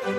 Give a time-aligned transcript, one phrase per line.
[0.00, 0.10] 各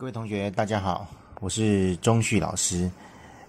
[0.00, 1.06] 位同学，大家好，
[1.40, 2.90] 我是钟旭老师。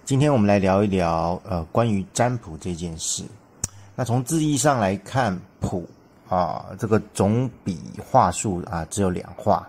[0.04, 3.24] 今天我们来聊一聊呃关于占卜这件事。
[3.96, 5.84] 那从字义上来看，卜
[6.28, 9.68] 啊这个总笔画数啊只有两画。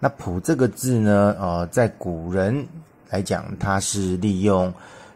[0.00, 2.66] 那卜这个字呢，呃在古人
[3.10, 4.72] 来讲，它是利用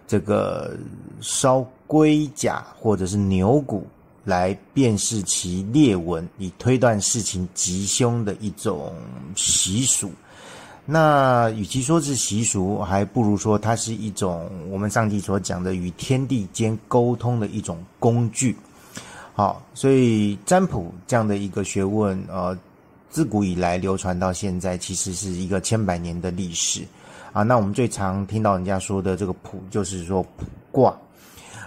[0.06, 0.76] 这个
[1.20, 3.86] 烧龟甲或者是牛骨
[4.24, 8.92] 来辨识其裂纹，以推断事情吉凶的一种
[9.34, 10.10] 习俗。
[10.86, 18.56] 那与其说是习俗，还不如说它是一种我们上帝所讲的与天地间沟通的一种工具。
[19.32, 22.58] 好，所以占卜这样的一个学问，呃，
[23.08, 26.82] 自古以来流传到现在，其实是一个千百年的历史
[27.32, 27.42] 啊。
[27.42, 30.96] 那我们最常听到人家说的这个卜，就是说卜卦。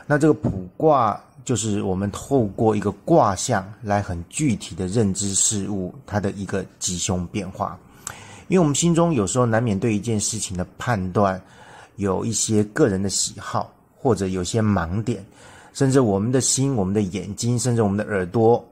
[0.05, 7.77] 那这个卜卦，就是我们透过一个卦象来很具体的认知事物它的一个吉凶变化。
[8.49, 11.41] 因为我们心中有时候难免对一件事情的判断
[11.95, 15.25] 有一些个人的喜好，或者有些盲点，
[15.73, 18.63] 甚至我们的心、我们的眼睛，甚至我们的耳朵，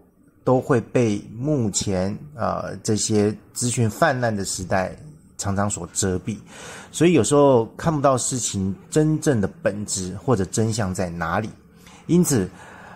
[0.43, 4.93] 都会被目前呃这些资讯泛滥的时代
[5.41, 6.37] 常常所遮蔽，
[6.91, 11.49] 所以有时候看不到事情真正的本质或者真相在哪里。
[12.05, 12.47] 因此，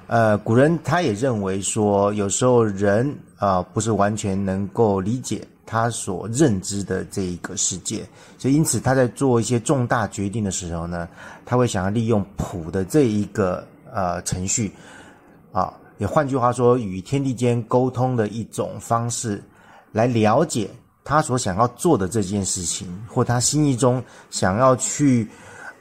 [0.05, 5.41] 呃，古人他也认为说，有时候人啊不是完全能够理解。
[5.67, 11.09] 他所认知的这一个世界，所以因此他在做一些重大决定的时候呢，
[11.43, 14.71] 他会想要利用谱的这一个呃程序，
[15.51, 19.43] 啊，也换句话说，与天地间沟通的一种方式，
[19.91, 20.69] 来了解
[21.05, 25.25] 他所想要做的这件事情，或他心意中想要去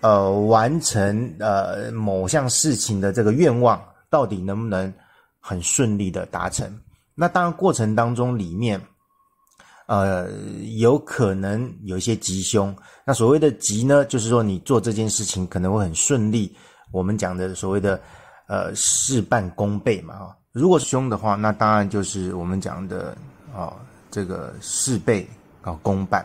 [0.02, 4.94] 呃完成呃某项事情的这个愿望，到底能不能
[5.40, 6.72] 很顺利的达成？
[7.16, 8.80] 那当然过程当中里面。
[9.86, 10.30] 呃，
[10.78, 12.74] 有可能有一些吉凶。
[13.04, 16.56] 那所谓的吉呢，就是说你做这件事情可能会很顺利。
[16.90, 18.00] 我们讲的所谓的
[18.48, 20.34] 呃事半功倍嘛，哈。
[20.52, 23.14] 如果凶的话，那当然就是我们讲的
[23.54, 23.76] 啊
[24.14, 25.28] 这个事倍
[25.62, 26.24] 啊功半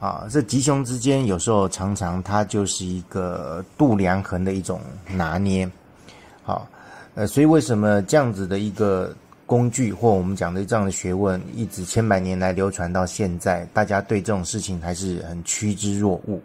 [0.00, 0.26] 啊。
[0.30, 5.70] 这吉凶之间有时候常常它就是一个度量衡的一种拿捏。
[6.42, 6.66] 好，
[7.14, 9.14] 呃，所以为什么这样子的一个？
[9.46, 16.40] 工具或我们讲的这样的学问，一直千百年来流传到现在，大家对这种事情还是很趋之若鹜，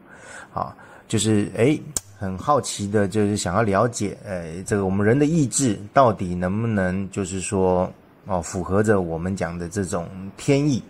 [0.54, 0.76] 啊，
[1.08, 1.82] 就是诶
[2.18, 7.90] 很好奇的，就是想要了解，呃，这个我们人的意志到底能不能，就是说，
[8.26, 10.08] 哦，符合着我们讲的这种
[10.38, 10.82] 天意。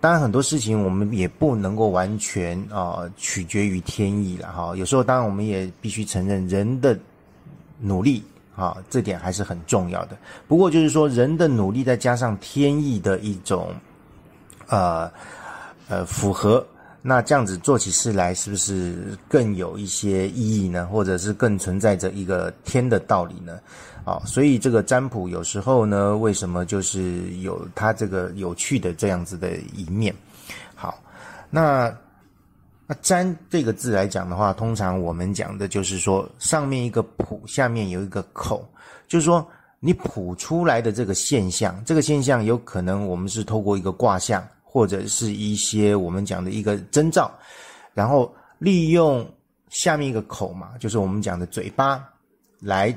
[0.00, 4.76] 当然，很多事情我们也不能够完全啊取决于天意了，哈。
[4.76, 6.98] 有时候，当然我们也必须承认人的
[7.80, 8.22] 努力。
[8.56, 10.16] 啊，这点还是很重要的。
[10.46, 13.74] 不过就是说，人的努力再加上天意的一种，
[14.68, 15.10] 呃
[15.88, 16.64] 呃符合，
[17.06, 20.86] 那这样子做起事来是不是更有一些意义呢？
[20.86, 23.60] 或者是更存在着一个天的道理呢？
[24.04, 30.14] 啊，所以这个占卜有时候呢，为什么就是有它这个有趣的这样子的一面？
[30.74, 30.98] 好，
[31.50, 31.94] 那。
[32.86, 38.62] 那“占”这个字来讲的话，通常我们讲的就是说，上面一个“卜”，下面有一个“口”，
[39.08, 39.42] 就是说
[39.80, 47.30] 你卜出来的这个现象，这个现象有可能我们是透过一个卦象，或者是一些我们讲的一个征兆，
[47.94, 49.24] 然后利用
[49.68, 52.04] 下面一个“口”嘛，就是我们讲的嘴巴
[52.58, 52.92] 来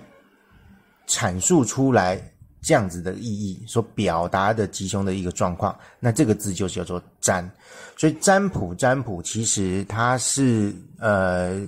[1.08, 2.20] 阐述出来。
[2.60, 7.50] 这样子的意义所表达的吉凶的一个状况，那这个字就叫做占。
[7.96, 11.66] 所以占卜占卜其实它是呃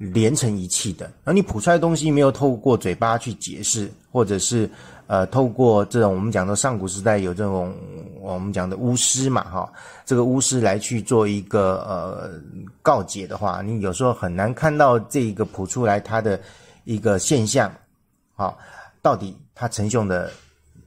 [0.00, 1.08] 连成一气的。
[1.24, 4.68] 而你谱出来的东西没有透过嘴巴去解释，或者是
[5.06, 7.72] 呃透过这种我们讲的上古时代有这种
[8.20, 9.72] 我们讲的巫师嘛哈，
[10.04, 12.30] 这个巫师来去做一个呃
[12.82, 16.40] 告解的话，你有时候很难看到这个谱出来它的
[16.84, 17.70] 一个现象，
[18.34, 18.58] 好。
[19.02, 20.30] 到底它呈现的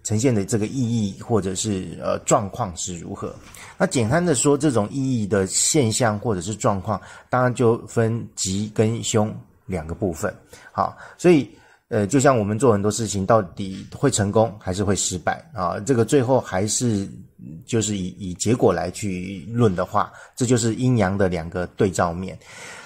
[0.04, 3.34] 呈现的这个意义，或者是呃状况是如何？
[3.78, 9.34] 那简单的说，这种意义的现象或者是状况，当然就分吉跟凶
[9.66, 10.34] 两个部分。
[10.72, 11.50] 好，所以
[11.88, 15.80] 呃，就像我们做很多事情，到底会成功还是会失败啊？
[15.80, 17.08] 这个最后还是
[17.66, 22.38] 就是以以结果来去论的话，这就是阴阳的两个对照面。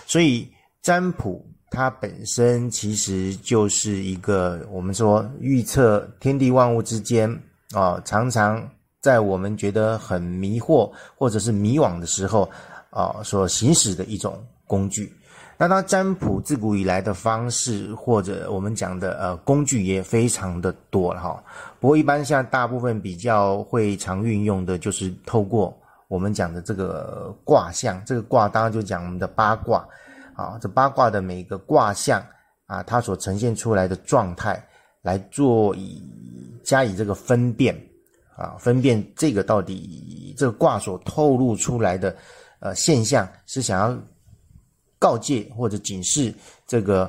[0.06, 0.48] 所以
[0.82, 1.47] 占卜。
[1.70, 7.30] 它本身其实就是一个我们说预测天地万物之间
[7.74, 8.70] 啊，常常
[9.02, 12.50] 在我们觉得很迷惑或者是迷惘的时候
[12.90, 15.14] 啊所行使的一种工具。
[15.60, 21.44] 那它占卜自古以来的方式，或者我们讲的呃工具也非常的多了哈。
[21.80, 25.76] 不过一般像大部分比较会常运用的就是透过
[26.08, 29.84] 我们讲的这个卦象，这个卦当然就讲我们的八卦
[30.38, 32.26] 啊，这八卦的每一个卦象
[32.68, 34.64] 啊，它所呈现出来的状态
[35.02, 36.02] 来做以
[36.64, 37.76] 加以这个分辨
[38.36, 42.16] 啊，分辨这个到底这个卦所透露出来的
[42.60, 43.98] 呃现象是想要。
[45.00, 46.34] 告诫或者警示
[46.66, 47.08] 这个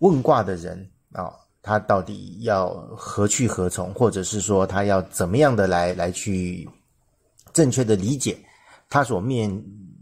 [0.00, 1.32] 问卦的人啊，
[1.62, 6.68] 他到底要何去何从，或者是说他要怎么样的来来去
[7.54, 8.36] 正确的理解
[8.90, 9.50] 他所面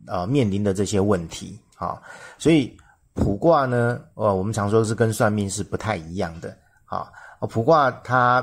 [0.09, 2.01] 啊面临的这些问题啊。
[2.39, 2.77] 所以
[3.15, 7.11] 卜卦呢，呃，我们常说是跟算命是不太一样的啊。
[7.49, 8.41] 卜卦它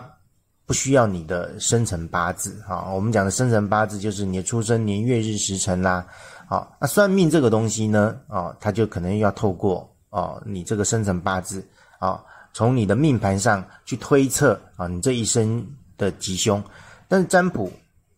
[0.66, 6.06] 不需要你的生辰八字啊，我们讲的生辰八字就是你的出生年月日时辰啦。
[6.50, 8.19] 好，那算命这个东西呢？
[8.28, 11.66] 啊，它就可能要透过啊，你这个生辰八字
[12.00, 12.24] 啊，
[12.54, 15.66] 从你的命盘上去推测啊，你这一生
[15.98, 16.62] 的吉凶。
[17.07, 17.72] 但是占卜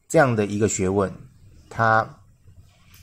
[0.08, 1.12] 这样的一个学问，
[1.70, 2.08] 它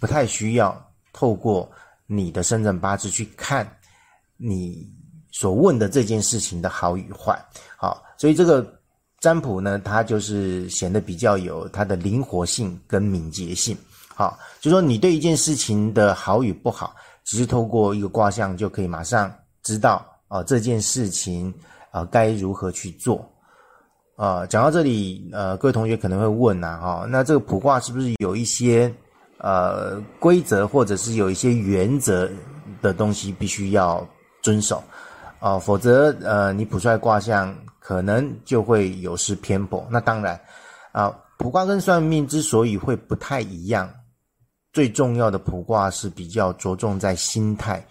[0.00, 0.76] 不太需要
[1.12, 1.70] 透过
[2.06, 3.66] 你的生辰八字去看
[4.36, 4.88] 你
[5.32, 7.38] 所问的这件事情的好与坏。
[7.76, 8.66] 好，所以这个
[9.20, 13.76] 占卜呢，它就是显得比较有它的灵活性跟敏捷性。
[14.08, 16.94] 好，就说你对一件事情的好与不好，
[17.24, 19.30] 只是透过一个卦象就可以马上
[19.62, 21.52] 知道啊，这件事情
[21.90, 23.30] 啊该如何去做
[24.16, 24.46] 啊。
[24.46, 28.90] 讲到这里，呃，各位同学可能会问呐，哈，那这个卜卦是不是有一些
[29.38, 32.28] 呃规则或者是有一些原则
[32.80, 34.06] 的东西必须要
[34.42, 34.82] 遵守
[35.40, 35.58] 啊？
[35.58, 39.86] 否则，呃，你卜出来卦象可能就会有失偏颇。
[39.90, 40.40] 那当然
[40.92, 43.90] 啊，卜卦跟算命之所以会不太一样。
[44.72, 47.82] 最重要的卜卦是比较着重在心态，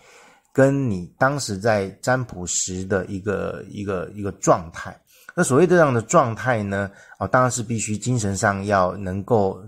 [0.54, 4.96] 跟你当时在占卜时的一个一个一个状态。
[5.34, 9.60] 那所谓这样的状态呢，啊，当然是必须精神上要能够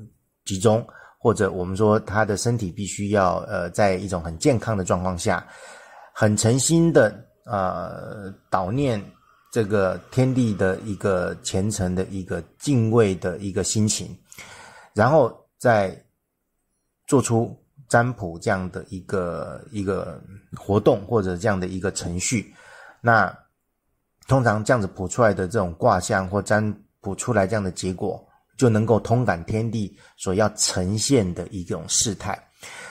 [0.45, 0.85] 集中，
[1.18, 5.46] 或者我们说他的身体必须要呃在一种很健康的状况下，
[6.14, 9.04] 很诚心的呃悼念
[9.52, 14.18] 这个天地的一个虔诚的一个敬畏的一个心情，
[14.94, 15.96] 然后再。
[17.10, 20.22] 做出占卜这样的一个一个
[20.58, 22.54] 活动或者这样的一个程序，
[23.00, 23.34] 那
[24.28, 28.26] 通常这样子卜出来的这种卦象或占卜出来这样的结果，
[28.57, 32.38] 就能够通感天地所要呈现的一种事态。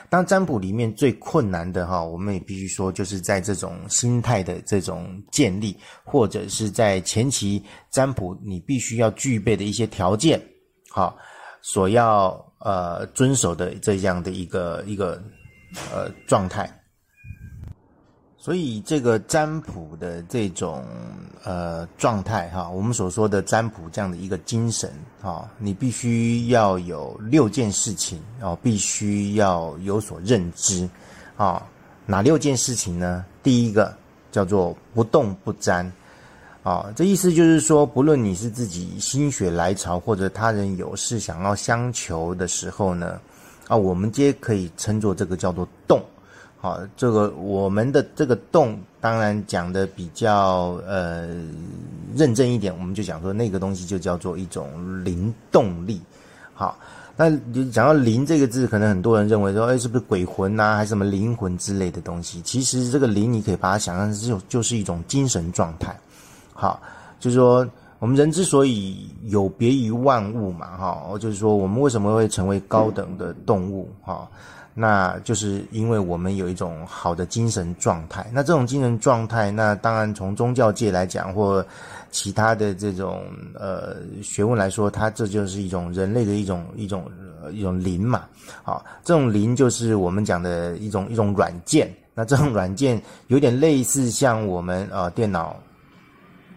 [0.08, 10.40] 当占卜里面最困难的哈，我们也必须说，就是在这种心态的这种建立，或者是在前期占卜你必须要具备的一些条件，
[10.88, 11.16] 好。
[11.62, 12.28] 所要
[12.60, 15.20] 呃遵守的这样的一个一个
[15.92, 16.75] 呃状态，
[18.46, 20.84] 所以这个占卜的这种
[21.42, 24.88] 呃状态哈，我们所说的占卜这样的一个精神
[25.20, 30.88] 哈，你必须要有六件事情哦，必须要有所认知
[31.36, 31.60] 啊，
[32.06, 33.24] 哪六件事情呢？
[33.42, 33.92] 第一个
[34.30, 35.84] 叫做不动不占。
[36.62, 43.20] 啊，这意思就是说，不论你是自己心血来潮，或者他人有事想要相求的时候呢，
[43.66, 46.00] 啊，我们皆可以称作这个叫做动。
[46.58, 51.28] 好，这个我们的这个动，当然讲的比较呃
[52.16, 56.00] 认真一点，我们就讲说那个东西就叫做一种灵动力。
[56.54, 56.76] 好，
[57.16, 62.40] 那就讲到灵这个字，可能很多人认为说，哎，是不是鬼魂呐，还是什么灵魂之类的东西？
[62.40, 65.94] 其实这个灵，你可以把它想象成就就是一种精神状态。
[66.54, 66.80] 好，
[67.20, 74.26] 就是说，我们人之所以有别于万物嘛，哈，就是说，我们为什么会成为高等的动物，哈，
[74.78, 78.26] 那就是因为我们有一种好的精神状态。
[78.32, 81.64] 那这种精神状态，那当然从宗教界来讲，或
[82.10, 87.10] 其他的这种呃学问来说，它这就是一种人类的一种一种
[87.50, 88.26] 一种灵嘛，
[88.62, 91.90] 好，这种灵就是我们讲的一种一种软件。
[92.14, 95.56] 那这种软件有点类似像我们呃电脑。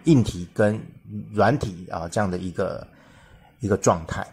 [0.04, 0.80] 硬体跟
[1.30, 2.86] 软体啊，这样的一个
[3.60, 4.26] 一个状态，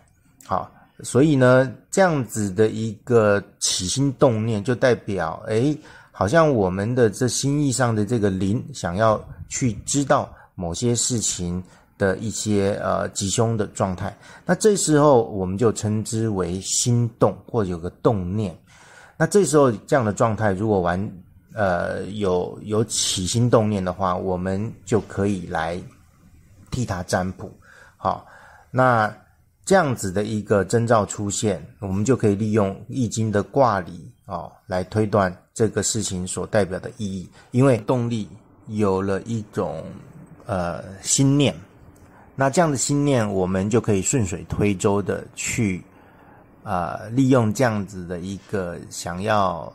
[0.46, 0.72] 好，
[1.04, 5.76] 所以呢，这样子的一个起心动念，就代表，哎，
[6.12, 11.64] 好像我们的这心意上的这个灵，想要去知道某些事情
[11.98, 18.58] 的一些呃吉凶的状态，那这时候我们就称之为心动，或者有个动念，
[19.18, 21.12] 那这时候这样的状态，如果完。
[21.54, 25.82] 呃，有有起心动念的话，我们就可以来
[26.70, 27.52] 替他占卜。
[27.96, 28.24] 好，
[28.70, 29.12] 那
[29.68, 37.30] 这样子的一个征兆出现，我们就可以利用《易经》的卦理啊，来推断这个事情所代表的意义。
[37.52, 38.30] 因为动力
[38.68, 39.84] 有了一种
[40.46, 41.54] 呃心念，
[42.34, 45.84] 那这样的心念，我们就可以顺水推舟的去
[46.64, 49.70] 啊，利用这样子的一个想要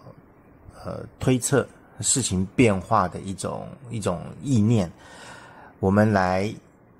[0.83, 1.69] 呃推测
[2.01, 4.91] 事情变化的一种一种意念，
[5.81, 6.51] 我们来。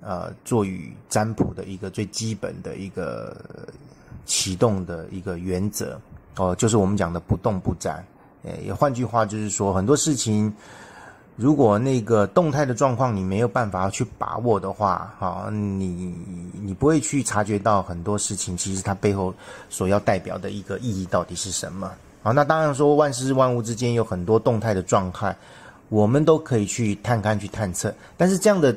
[0.05, 3.37] 呃，做与占卜的一个最基本的一个
[4.25, 5.97] 启动的一个原则
[6.35, 8.03] 哦，就是我们讲的不动不占。
[8.61, 10.53] 也换句话就是说，很多事情
[11.37, 16.13] 如果那个动态的状况你没有办法去把握的话，哈，你
[16.61, 19.33] 你不会去察觉到很多事情其实它背后
[19.69, 21.89] 所要代表的一个意义到底是什么
[22.23, 22.33] 啊？
[22.33, 25.33] 那当然说万事万物之间有很多动态的状态，
[25.87, 28.75] 我们都可以去探勘去探测，但是这样的。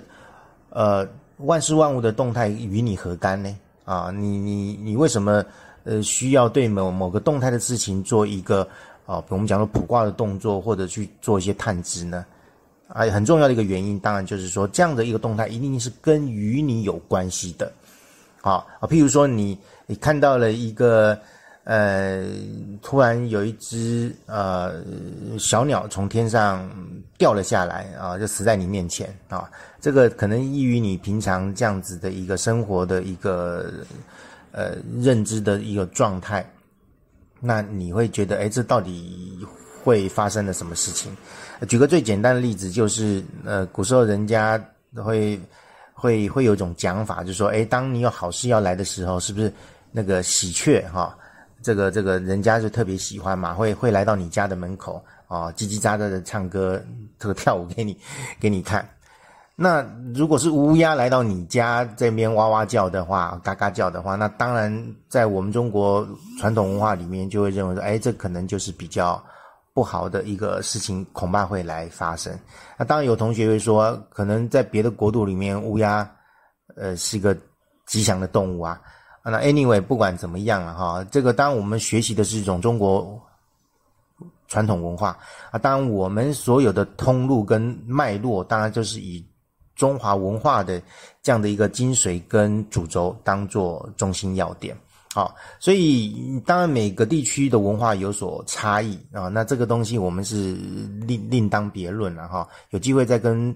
[0.77, 3.49] 呃，万事万物的动态与你何干呢？
[3.87, 5.43] 啊，你你你为什么
[5.85, 8.61] 呃需要对某某个动态的事情做一个
[9.07, 12.27] 啊，我们讲说卜卦的动作，或者去做一些探知呢？
[12.89, 17.73] 啊，很重要的一个原因，当然就是说这样的一个动态一定是跟与你有关系的。
[18.43, 21.19] 啊啊，譬如说你你看到了一个。
[21.69, 22.25] 呃，
[22.81, 24.75] 突然有一只呃
[25.37, 26.65] 小鸟从天上
[27.19, 29.51] 掉了下来啊，就死在你面前啊。
[29.81, 33.73] 这个可能异于你平常这样子的一个生活的一个
[34.53, 36.45] 呃认知的一个状态。
[37.39, 39.39] 那你会觉得，哎，这到底
[39.85, 41.15] 会发生了什么事情？
[41.69, 44.59] 举个最简单的例子，就是呃，古时候人家
[44.97, 45.39] 会
[45.93, 49.53] 会会有一种讲法，就说，哎，当你有好事要来的时候，是不是
[49.93, 51.17] 那个喜鹊哈？
[51.63, 56.83] 这个这个人家就特别喜欢嘛，会会来到你家的门口啊，叽叽喳喳的唱歌，
[57.19, 57.99] 这个跳舞给你
[58.41, 58.89] 给你看。
[59.59, 59.83] 那
[60.15, 66.07] 如果是乌鸦来到你家这边哇哇叫的话，嘎嘎叫的话，那当然在我们中国
[66.39, 69.23] 传统文化里面就会认为说，哎，这可能就是比较
[69.73, 72.39] 不好的一个事情，恐怕会来发生。
[72.79, 76.07] 那当然有同学会说，可能在别的国度里面，乌鸦
[76.77, 77.35] 呃是一个
[77.87, 78.79] 吉祥的动物啊。
[79.25, 83.19] 那 anyway，不管怎么样了哈，这个当我们学习的是一种中国
[84.49, 85.17] 传统文化
[85.51, 89.25] 啊，当然我们所有的通路跟脉络，当然就是以
[89.75, 90.81] 中华文化的
[91.23, 94.77] 这样的一个精髓跟主轴当做中心要点。
[95.15, 100.57] 好，所以当然每个地区的文化有所差异啊，那这个东西我们是
[101.07, 103.55] 另另当别论了哈，有机会再跟。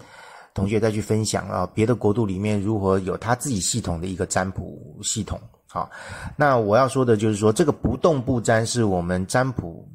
[0.53, 5.41] 同学再去分享啊，别的国度里面如何有他自己系统的一个占卜系统。
[5.69, 5.89] 好，
[6.37, 9.89] 那我要说的就是说，这个不动不占是我们占卜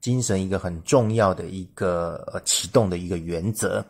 [0.00, 3.84] 精神一个很重要的一个呃启动的一个原则。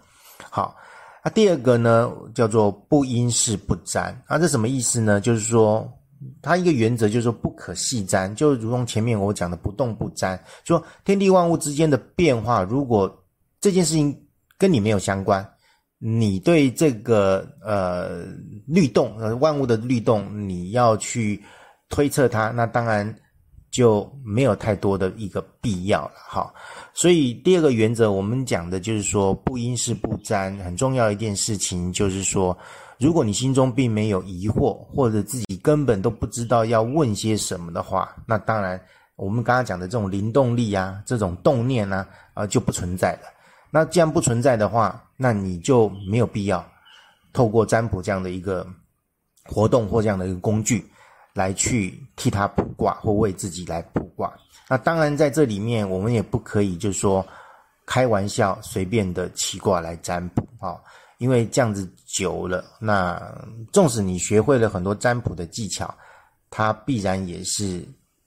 [0.50, 0.76] 好，
[1.24, 5.20] 那第二个呢叫做不因事不占啊，这什么意思呢？
[5.20, 5.90] 就是说，
[6.42, 13.10] 它一个原则就是说不可细占，就如同前面我讲的不动不占，说天地万物之间的变化，如果
[13.60, 14.16] 这件事情
[14.58, 15.46] 跟你没有相关。
[16.02, 18.24] 你对这个呃
[18.66, 21.44] 律动呃万物的律动，你要去
[21.90, 23.14] 推测它，那当然
[23.70, 26.52] 就没有太多的一个必要了哈。
[26.92, 32.56] 所以第二个原则，我们讲的就是说不因事不占，很重要一件事情就是说，
[32.98, 38.80] 如果你心中并没有疑惑，或者自己根本都不知道要问些什么的话，那当然
[39.16, 43.20] 我们刚刚讲的这种灵动力啊，这种动念啊，啊就不存在了。
[43.70, 46.64] 那既然不存在的话，那你就没有必要
[47.32, 48.66] 透过占卜这样的一个
[49.44, 50.84] 活动或这样的一个工具
[51.34, 54.32] 来去替他卜卦或为自己来卜卦。
[54.68, 57.26] 那当然在这里面，我们也不可以就是说
[57.86, 60.76] 开玩笑随便的起卦来占卜啊，
[61.18, 63.20] 因为这样子久了，那
[63.72, 65.94] 纵使你学会了很多占卜的技巧，
[66.50, 67.84] 它必然也是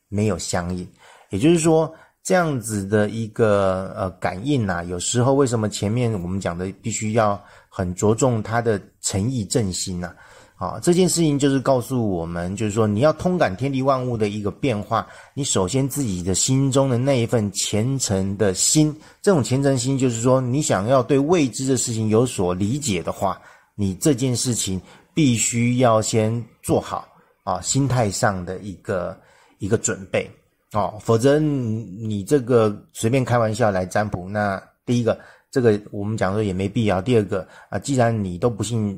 [0.10, 0.88] 没有相应。
[1.29, 1.93] 也就是说。
[2.25, 10.15] 这样子的一个呃感应呐，有时候为什么前面我们讲的必须要很着重他的诚意正心呐？
[10.63, 23.41] 啊这件事情就是告诉我们，就是说你要通感天地万物的一个变化，你首先自己的心中的那一份虔诚的心，这种虔诚心就是说，你想要对未知的事情有所理解的话，
[23.75, 24.79] 你这件事情
[25.13, 27.05] 必须要先做好
[27.43, 29.20] 啊，心态上的一个
[29.58, 30.29] 一个准备。
[30.72, 35.20] 哦，否则你这个随便开玩笑来占卜，那第一个
[35.51, 37.01] 这个我们讲说也没必要。
[37.01, 38.98] 第二个啊，既然你都不信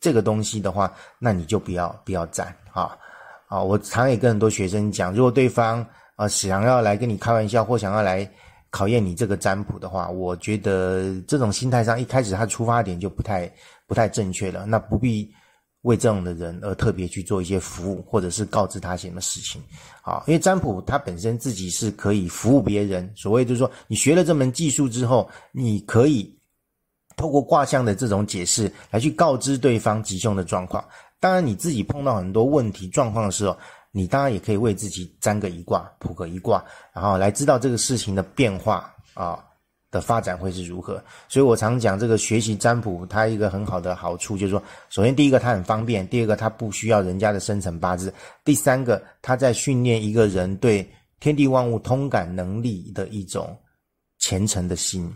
[0.00, 2.96] 这个东西的话，那你就不要不要占啊
[3.48, 3.62] 啊！
[3.62, 5.84] 我常也跟很多学生讲，如果对方
[6.16, 8.28] 啊想要来跟你开玩笑，或想要来
[8.70, 13.52] 考验你这个占卜的话，我觉得这种心态上一开始他出发点就不太
[13.86, 15.32] 不太正确了，那不必。
[15.82, 19.62] 为这种的人而特别去做一些服务，或者是告知他什么事情。
[20.02, 26.36] 啊，因为占卜它本身自己是可以服务别人，所谓就是说，你学了这门技术之后，你可以
[27.18, 30.82] 透过卦象的这种解释来去告知对方吉凶的状况。
[31.20, 33.58] 当然，你自己碰到很多问题状况的时候，
[33.90, 39.44] 你当然也可以为自己占个一卦，卜个一卦，然后来知道这个事情的变化啊
[39.90, 41.02] 的发展会是如何。
[41.28, 53.58] 所以我常讲，这个学习占卜，它一个很好的好处就是说，首先第一个它很方便，第二个它不需要人家的生辰八字，第三个它在训练一个人对天地万物通感能力的一种
[54.20, 55.12] 虔诚的心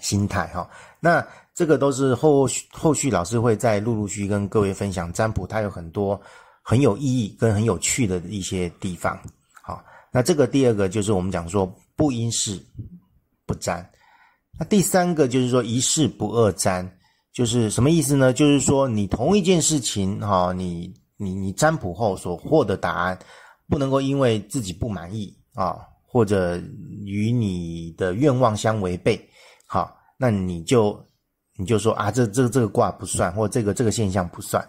[0.00, 0.68] 心态哈。
[1.00, 6.20] 那这个都是后后续老师会再陆陆续跟各位分享占卜，它有很多
[6.62, 9.18] 很有意义跟很有趣的一些地方。
[9.62, 12.60] 好，那这个第二个就是我们讲说不因事
[13.46, 13.88] 不占。
[14.58, 16.90] 那第三个就是说一事不二占，
[17.32, 18.32] 就是什么意思呢？
[18.32, 23.18] 就是说你同一件事情哈，你你你占卜后所获得答案，
[23.68, 26.56] 不能够因为自己不满意啊，或者
[27.04, 29.28] 与你的愿望相违背，
[29.66, 30.98] 好，那你就。
[31.58, 34.62] 你就说啊，这这这个卦不算，或这个这个现象不算。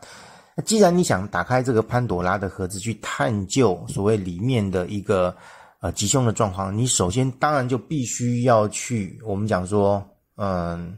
[0.56, 5.36] 那既然你想打开这个潘朵拉的盒子去探究所谓里面的一个
[5.82, 10.01] 呃吉凶的状况，你首先当然就必须要去我们讲说，
[10.38, 10.98] 嗯，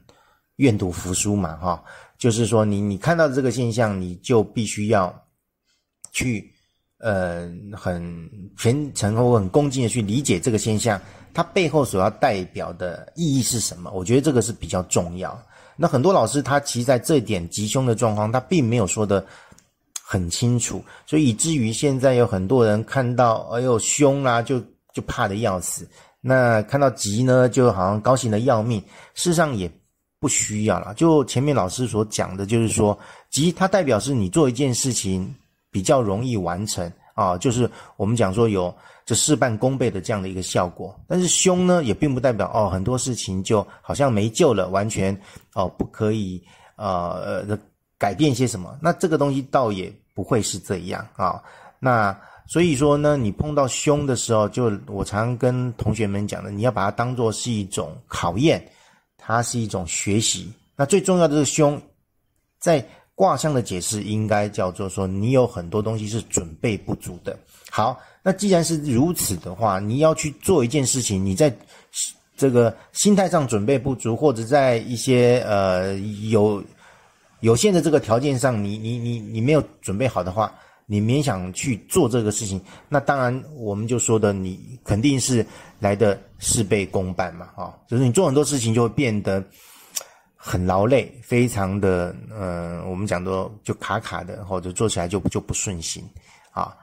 [0.58, 1.84] 愿赌服输嘛，哈，
[2.20, 5.12] 就是说你你看到这个现象，你就必须要
[6.12, 6.54] 去
[7.00, 11.00] 呃很虔诚或很恭敬的去理解这个现象，
[11.34, 13.92] 它背后所要代表的意义是什么？
[13.92, 15.38] 我觉得这个是比较重要。
[15.76, 19.26] 那很多老师他其实在这点吉凶的状况，他并没有说的
[20.04, 24.60] 很清楚，所以以至于现在有很多人看到哎呦凶啦，就
[24.94, 25.86] 就怕的要死；
[26.20, 28.82] 那看到吉呢，就好像高兴的要命。
[29.14, 29.72] 事实上也
[30.20, 30.94] 不需要了。
[30.96, 32.98] 就前面老师所讲的，就是说
[33.30, 35.34] 吉它代表是你做一件事情
[35.72, 38.74] 比较容易完成啊，就是我们讲说有。
[39.06, 45.20] 这事半功倍的这样的一个效果，但是凶呢，也并不代表哦，很多事情就好像没救了，完全
[45.56, 46.40] 哦不可以
[46.76, 47.60] 呃呃
[47.98, 48.78] 改变些什么。
[48.80, 51.42] 那这个东西倒也不会是这样啊。
[51.80, 58.64] 那所以说呢，你碰到凶的时候，就我常跟同学们讲的，你要把它当做是一种考验，
[59.18, 60.54] 它是一种学习。
[60.76, 61.82] 那最重要的是凶，
[62.60, 62.88] 在
[63.20, 67.38] 卦象的解释应该叫做说，你有很多东西是准备不足的。
[67.70, 68.00] 好。
[68.22, 71.52] 那既然是如此的话，你要去做一件事情，你在
[72.36, 75.98] 这个心态上准备不足，或者在一些呃
[76.30, 76.62] 有
[77.40, 80.54] 有限的这个条件上，你你你你没有准备好的话，
[80.86, 85.44] 你勉强去做这个事情，那当然我们就说的，你肯定是
[85.80, 89.42] 来的事倍功半嘛，啊，就是你做很多事情就会变得
[90.42, 96.04] 很劳累，非常的呃，我们讲的就卡卡的，或者做起来就就不顺心，
[96.52, 96.74] 啊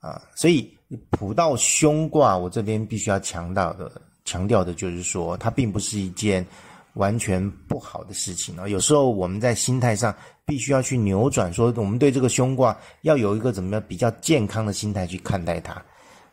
[0.00, 0.70] 啊，所以。
[1.10, 3.90] 卜到凶卦，我这边必须要强调的，
[4.24, 6.46] 强调的就是说，它并不是一件
[6.92, 8.68] 完全不好的事情啊。
[8.68, 15.82] 有时候我们在心态上必须要去扭转，说我们对这个凶卦要有一个怎么样比较健康的心态去看待它。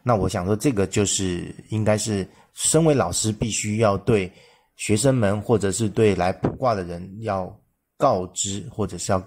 [0.03, 4.31] 那我想说，这个就是应该是身为老师必须要对
[4.83, 7.49] 学生们，或者是对来卜卦的人要
[7.97, 9.23] 告知，或者是要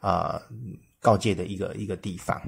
[0.00, 0.38] 啊
[1.00, 2.38] 告诫的一个一个地方。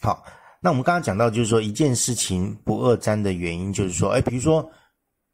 [0.00, 0.24] 好。
[0.60, 4.66] 那我们刚刚讲到，就是说一件事情不二占的原因，就是说，哎，比如说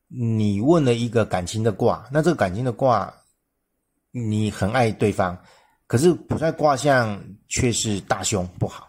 [0.09, 3.15] 你问了一个感情的卦，那这个感情的卦，
[4.11, 5.39] 你很爱对方，
[5.87, 8.89] 可是卜在卦象却是大凶不好，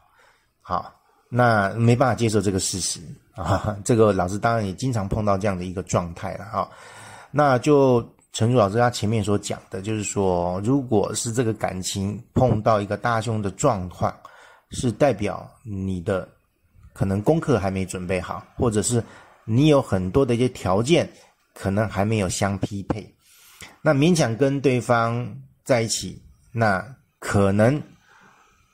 [0.61, 0.91] 好，
[1.29, 2.99] 那没办法接受这个事实
[3.33, 3.77] 啊。
[3.85, 6.67] 这个老师当然也经常碰到这样的一个状态了啊。
[7.31, 14.13] 那就陈如老师他前面所讲的，就是说，如果是这个感情碰到一个大凶的状况。
[14.73, 16.25] 是代表你的
[16.93, 19.03] 可能功课还没准备好，或者是
[19.43, 21.11] 你有很多的一些条件
[21.53, 23.13] 可能还没有相匹配，
[23.81, 25.29] 那勉强跟对方
[25.65, 26.81] 在一起，那
[27.19, 27.83] 可能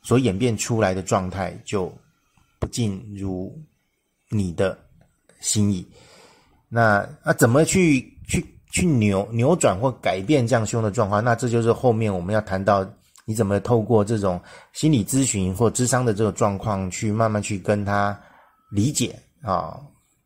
[0.03, 1.91] 所演变出来的状态就
[2.59, 3.59] 不尽如
[4.29, 4.77] 你的
[5.39, 5.83] 心意。
[6.69, 11.23] 那那怎么去去去扭扭转或改变这样凶的状况？
[11.23, 12.87] 那这就是后面我们要谈到。
[13.29, 14.39] 你怎么透过这种
[14.71, 18.17] 心理咨询或智商的这个状况，去慢慢去跟他
[18.71, 19.77] 理解啊，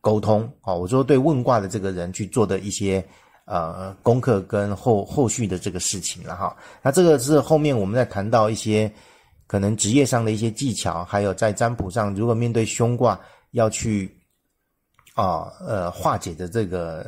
[0.01, 0.71] 沟通啊？
[0.71, 3.03] 我说对问卦的这个人去做的一些
[3.45, 6.55] 呃功课跟后后续的这个事情了哈。
[6.83, 8.93] 那这个是后面我们在谈到一些
[9.47, 14.15] 可能职业上的一些技巧，还有在占卜上，如果面对凶卦要去
[15.15, 17.05] 啊呃化解的这个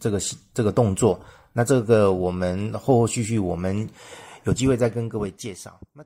[0.00, 0.18] 这个
[0.54, 1.20] 这个动作，
[1.52, 3.88] 那这个我们后后续续我们。
[4.44, 5.78] 有机会再跟各位介绍。
[5.92, 6.02] 那